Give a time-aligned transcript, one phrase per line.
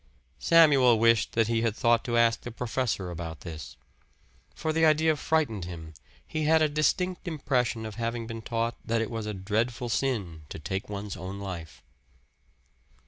[0.39, 3.77] Samuel wished that he had thought to ask the professor about this.
[4.55, 5.93] For the idea frightened him;
[6.25, 10.41] he had a distinct impression of having been taught that it was a dreadful sin
[10.49, 11.83] to take one's own life.